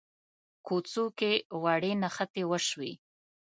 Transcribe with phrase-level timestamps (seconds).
[0.65, 1.31] کوڅو کې
[1.63, 2.93] وړې نښتې وشوې.